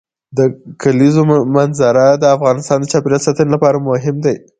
[0.37, 0.39] د
[0.81, 1.21] کلیزو
[1.55, 4.35] منظره د افغانستان د چاپیریال ساتنې لپاره مهم دي.